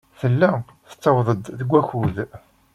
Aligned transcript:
Tella 0.19 0.51
tettaweḍ-d 0.89 1.43
deg 1.59 1.69
wakud. 1.71 2.15